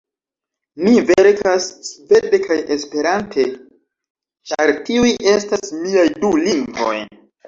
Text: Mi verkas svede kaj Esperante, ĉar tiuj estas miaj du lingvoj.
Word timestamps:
Mi 0.85 0.91
verkas 1.07 1.65
svede 1.89 2.39
kaj 2.45 2.57
Esperante, 2.75 3.45
ĉar 4.53 4.73
tiuj 4.87 5.11
estas 5.35 5.75
miaj 5.83 6.07
du 6.25 6.33
lingvoj. 6.47 6.97